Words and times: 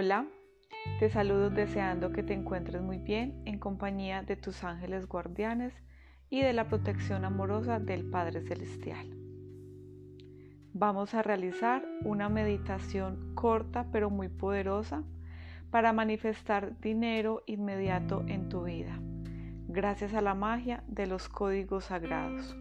Hola, 0.00 0.28
te 1.00 1.10
saludo 1.10 1.50
deseando 1.50 2.12
que 2.12 2.22
te 2.22 2.32
encuentres 2.32 2.80
muy 2.80 2.98
bien 2.98 3.42
en 3.46 3.58
compañía 3.58 4.22
de 4.22 4.36
tus 4.36 4.62
ángeles 4.62 5.08
guardianes 5.08 5.74
y 6.30 6.40
de 6.40 6.52
la 6.52 6.68
protección 6.68 7.24
amorosa 7.24 7.80
del 7.80 8.08
Padre 8.08 8.42
Celestial. 8.42 9.10
Vamos 10.72 11.14
a 11.14 11.22
realizar 11.22 11.84
una 12.04 12.28
meditación 12.28 13.34
corta 13.34 13.88
pero 13.90 14.08
muy 14.08 14.28
poderosa 14.28 15.02
para 15.72 15.92
manifestar 15.92 16.78
dinero 16.78 17.42
inmediato 17.46 18.22
en 18.28 18.48
tu 18.48 18.62
vida, 18.62 19.00
gracias 19.66 20.14
a 20.14 20.20
la 20.20 20.36
magia 20.36 20.84
de 20.86 21.08
los 21.08 21.28
códigos 21.28 21.86
sagrados. 21.86 22.56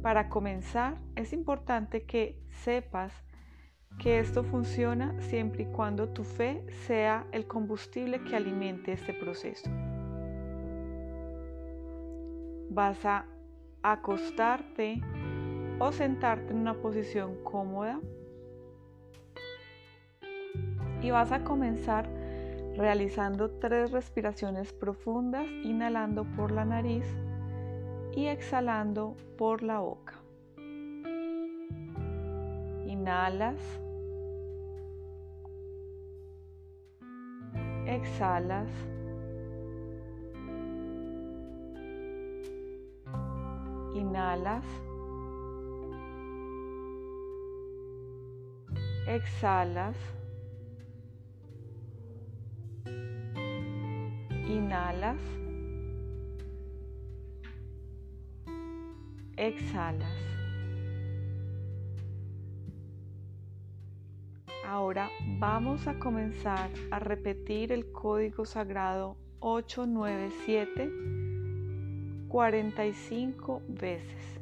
Para 0.00 0.28
comenzar, 0.28 1.00
es 1.16 1.32
importante 1.32 2.04
que 2.04 2.40
sepas 2.50 3.12
que 3.98 4.18
esto 4.18 4.42
funciona 4.44 5.14
siempre 5.20 5.62
y 5.64 5.66
cuando 5.66 6.08
tu 6.08 6.24
fe 6.24 6.64
sea 6.86 7.26
el 7.32 7.46
combustible 7.46 8.22
que 8.24 8.36
alimente 8.36 8.92
este 8.92 9.14
proceso. 9.14 9.70
Vas 12.70 13.04
a 13.04 13.26
acostarte 13.82 15.00
o 15.78 15.92
sentarte 15.92 16.52
en 16.52 16.60
una 16.60 16.74
posición 16.74 17.42
cómoda 17.42 18.00
y 21.02 21.10
vas 21.10 21.32
a 21.32 21.42
comenzar 21.44 22.08
realizando 22.76 23.50
tres 23.50 23.90
respiraciones 23.90 24.72
profundas, 24.72 25.46
inhalando 25.62 26.24
por 26.24 26.52
la 26.52 26.64
nariz 26.64 27.04
y 28.14 28.26
exhalando 28.26 29.16
por 29.36 29.62
la 29.62 29.80
boca. 29.80 30.21
Inhalas. 33.02 33.60
Exhalas. 37.84 38.70
Inhalas. 43.92 44.64
Exhalas. 49.08 49.96
Inhalas. 54.46 55.22
Exhalas. 59.36 60.31
Ahora 64.72 65.10
vamos 65.38 65.86
a 65.86 65.98
comenzar 65.98 66.70
a 66.90 66.98
repetir 66.98 67.72
el 67.72 67.92
código 67.92 68.46
sagrado 68.46 69.18
897 69.40 70.90
45 72.26 73.60
veces. 73.68 74.40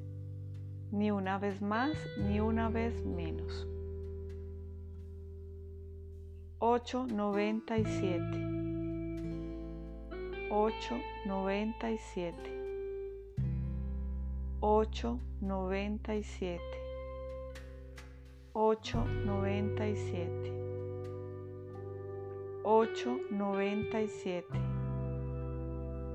Ni 0.92 1.10
una 1.10 1.38
vez 1.38 1.60
más, 1.60 1.96
ni 2.16 2.38
una 2.38 2.68
vez 2.68 3.04
menos. 3.04 3.66
897 6.60 8.22
897 10.48 12.34
897 14.60 16.89
897 18.54 20.50
897 22.64 24.44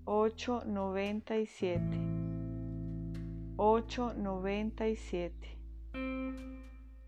897 0.08 1.92
897 3.58 5.48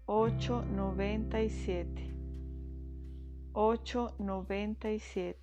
897 0.08 2.19
897 3.60 5.36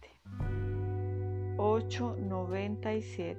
897 1.59 3.37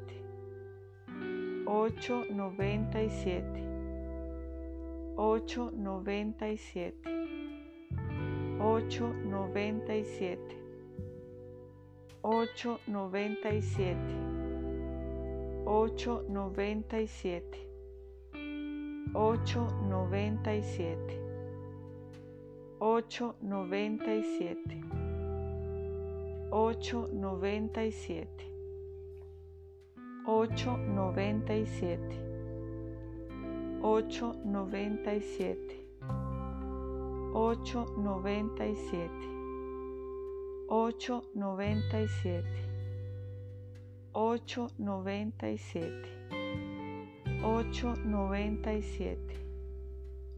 897 1.65 3.65
897 5.17 6.93
897 8.67 10.53
897 12.23 13.17
897 15.73 17.57
897 19.15 21.26
897 22.79 24.83
897 26.51 28.27
897 30.27 31.97
897 33.81 35.57
897 37.33 39.09
897 40.69 42.45
897 44.13 46.05
897 47.43 49.46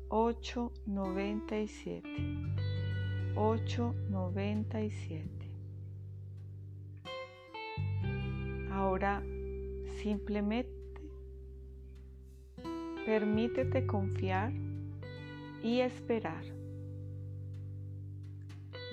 897 0.10 2.04
897 3.36 5.30
Ahora 8.72 9.22
simplemente 10.02 10.70
permítete 13.06 13.86
confiar 13.86 14.52
y 15.64 15.82
esperar. 15.82 16.44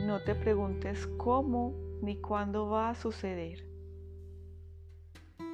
No 0.00 0.22
te 0.22 0.34
preguntes 0.34 1.06
cómo 1.16 1.72
ni 2.02 2.16
cuándo 2.16 2.68
va 2.68 2.90
a 2.90 2.94
suceder. 2.94 3.64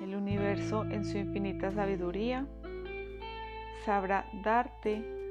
El 0.02 0.16
universo 0.16 0.84
en 0.84 1.04
su 1.04 1.18
infinita 1.18 1.70
sabiduría 1.70 2.48
sabrá 3.84 4.26
darte 4.42 5.21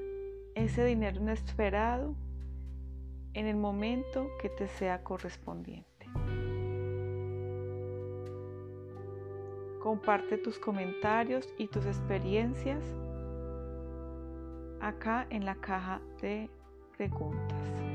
ese 0.56 0.86
dinero 0.86 1.22
inesperado 1.22 2.16
en 3.34 3.48
el 3.48 3.56
momento 3.56 4.28
que 4.42 4.50
te 4.50 4.68
sea 4.68 5.04
correspondiente. 5.04 5.88
Comparte 9.82 10.38
tus 10.38 10.60
comentarios 10.60 11.48
y 11.58 11.68
tus 11.68 11.86
experiencias 11.86 12.84
acá 14.80 15.26
en 15.30 15.46
la 15.46 15.56
caja 15.56 16.02
de 16.22 16.50
preguntas. 16.98 17.91